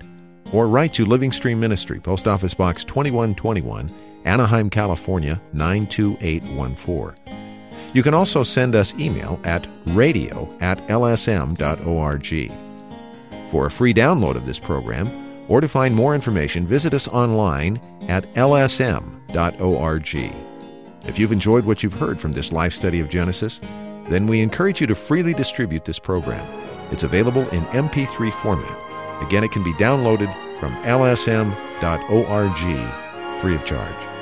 Or 0.51 0.67
write 0.67 0.93
to 0.95 1.05
Living 1.05 1.31
Stream 1.31 1.59
Ministry, 1.59 1.99
Post 1.99 2.27
Office 2.27 2.53
Box 2.53 2.83
2121, 2.83 3.89
Anaheim, 4.25 4.69
California 4.69 5.41
92814. 5.53 7.15
You 7.93 8.03
can 8.03 8.13
also 8.13 8.43
send 8.43 8.75
us 8.75 8.93
email 8.95 9.39
at 9.45 9.65
radio 9.87 10.53
at 10.59 10.77
lsm.org. 10.87 12.51
For 13.51 13.65
a 13.65 13.71
free 13.71 13.93
download 13.93 14.35
of 14.35 14.45
this 14.45 14.59
program, 14.59 15.09
or 15.47 15.61
to 15.61 15.69
find 15.69 15.95
more 15.95 16.13
information, 16.13 16.67
visit 16.67 16.93
us 16.93 17.07
online 17.07 17.79
at 18.09 18.25
lsm.org. 18.33 19.17
If 21.05 21.19
you've 21.19 21.31
enjoyed 21.31 21.65
what 21.65 21.83
you've 21.83 21.93
heard 21.93 22.19
from 22.19 22.31
this 22.31 22.51
life 22.51 22.73
study 22.73 22.99
of 22.99 23.09
Genesis, 23.09 23.59
then 24.09 24.27
we 24.27 24.41
encourage 24.41 24.81
you 24.81 24.87
to 24.87 24.95
freely 24.95 25.33
distribute 25.33 25.85
this 25.85 25.99
program. 25.99 26.45
It's 26.91 27.03
available 27.03 27.47
in 27.49 27.65
MP3 27.65 28.33
format. 28.41 28.77
Again, 29.21 29.43
it 29.43 29.51
can 29.51 29.63
be 29.63 29.73
downloaded 29.73 30.33
from 30.59 30.73
lsm.org 30.83 31.57
free 33.41 33.55
of 33.55 33.65
charge. 33.65 34.17